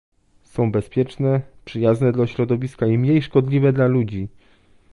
Są 0.43 0.71
bezpieczne, 0.71 1.41
przyjazne 1.65 2.11
dla 2.11 2.27
środowiska 2.27 2.85
i 2.87 2.97
mniej 2.97 3.21
szkodliwe 3.21 3.73
dla 3.73 3.87
ludzi 3.87 4.27